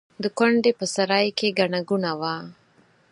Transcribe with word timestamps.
د 0.23 0.25
کونډې 0.37 0.71
په 0.79 0.85
سرای 0.93 1.27
کې 1.37 1.55
ګڼه 1.59 1.79
ګوڼه 1.89 2.13
وه. 2.19 2.35